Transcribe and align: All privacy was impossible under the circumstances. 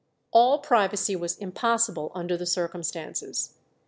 All 0.31 0.57
privacy 0.57 1.15
was 1.15 1.37
impossible 1.37 2.11
under 2.15 2.35
the 2.35 2.47
circumstances. 2.47 3.53